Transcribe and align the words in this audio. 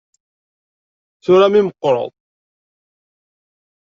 Tura 1.23 1.47
mi 1.51 1.59
tmeqqreḍ. 1.63 2.11